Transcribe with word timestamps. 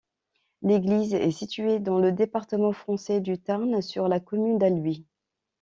L'église 0.63 1.13
est 1.13 1.29
située 1.29 1.77
dans 1.79 1.99
le 1.99 2.11
département 2.11 2.71
français 2.71 3.21
du 3.21 3.37
Tarn, 3.37 3.83
sur 3.83 4.07
la 4.07 4.19
commune 4.19 4.57
d'Albi. 4.57 5.05